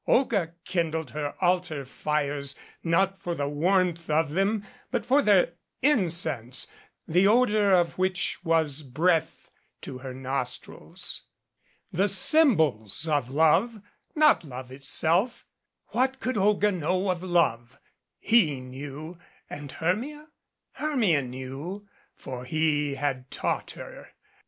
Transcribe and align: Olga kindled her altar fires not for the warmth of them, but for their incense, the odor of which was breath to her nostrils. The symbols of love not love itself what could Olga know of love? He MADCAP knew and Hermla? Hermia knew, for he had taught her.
Olga 0.07 0.55
kindled 0.65 1.11
her 1.11 1.35
altar 1.43 1.85
fires 1.85 2.55
not 2.83 3.19
for 3.21 3.35
the 3.35 3.47
warmth 3.47 4.09
of 4.09 4.31
them, 4.31 4.65
but 4.89 5.05
for 5.05 5.21
their 5.21 5.53
incense, 5.83 6.65
the 7.07 7.27
odor 7.27 7.71
of 7.71 7.99
which 7.99 8.43
was 8.43 8.81
breath 8.81 9.51
to 9.81 9.99
her 9.99 10.11
nostrils. 10.11 11.25
The 11.91 12.07
symbols 12.07 13.07
of 13.07 13.29
love 13.29 13.79
not 14.15 14.43
love 14.43 14.71
itself 14.71 15.45
what 15.89 16.19
could 16.19 16.35
Olga 16.35 16.71
know 16.71 17.11
of 17.11 17.21
love? 17.21 17.77
He 18.17 18.55
MADCAP 18.59 18.69
knew 18.71 19.17
and 19.51 19.71
Hermla? 19.71 20.29
Hermia 20.71 21.21
knew, 21.21 21.87
for 22.15 22.45
he 22.45 22.95
had 22.95 23.29
taught 23.29 23.69
her. 23.77 24.09